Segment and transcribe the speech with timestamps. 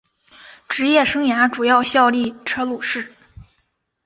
[0.67, 3.13] 职业生涯主要效力车路士。